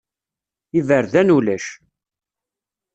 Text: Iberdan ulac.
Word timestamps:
Iberdan 0.79 1.29
ulac. 1.37 1.65